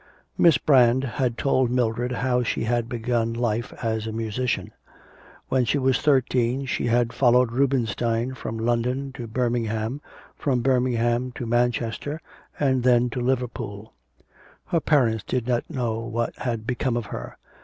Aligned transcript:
Miss 0.35 0.57
Brand 0.57 1.03
had 1.03 1.37
told 1.37 1.69
Mildred 1.69 2.11
how 2.11 2.41
she 2.41 2.63
had 2.63 2.89
begun 2.89 3.33
life 3.33 3.71
as 3.83 4.07
a 4.07 4.11
musician. 4.11 4.71
When 5.49 5.63
she 5.63 5.77
was 5.77 6.01
thirteen 6.01 6.65
she 6.65 6.87
had 6.87 7.13
followed 7.13 7.51
Rubenstein 7.51 8.33
from 8.33 8.57
London 8.57 9.13
to 9.13 9.27
Birmingham, 9.27 10.01
from 10.35 10.61
Birmingham 10.63 11.31
to 11.33 11.45
Manchester, 11.45 12.19
and 12.59 12.81
then 12.81 13.11
to 13.11 13.21
Liverpool. 13.21 13.93
Her 14.65 14.79
parents 14.79 15.23
did 15.23 15.45
not 15.47 15.69
know 15.69 15.99
what 15.99 16.35
had 16.39 16.65
become 16.65 16.97
of 16.97 17.05
her. 17.13 17.37